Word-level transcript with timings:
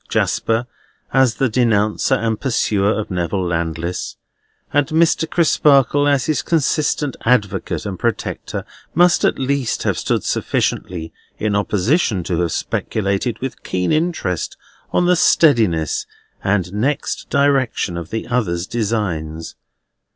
Jasper 0.09 0.65
as 1.13 1.35
the 1.35 1.47
denouncer 1.47 2.15
and 2.15 2.41
pursuer 2.41 2.89
of 2.91 3.11
Neville 3.11 3.45
Landless, 3.45 4.17
and 4.73 4.87
Mr. 4.87 5.29
Crisparkle 5.29 6.07
as 6.07 6.25
his 6.25 6.41
consistent 6.41 7.15
advocate 7.23 7.85
and 7.85 7.99
protector, 7.99 8.65
must 8.95 9.23
at 9.23 9.37
least 9.37 9.83
have 9.83 9.99
stood 9.99 10.23
sufficiently 10.23 11.13
in 11.37 11.55
opposition 11.55 12.23
to 12.23 12.39
have 12.39 12.51
speculated 12.51 13.37
with 13.41 13.61
keen 13.61 13.91
interest 13.91 14.57
on 14.91 15.05
the 15.05 15.15
steadiness 15.15 16.07
and 16.43 16.73
next 16.73 17.29
direction 17.29 17.95
of 17.95 18.09
the 18.09 18.25
other's 18.27 18.65
designs. 18.65 19.53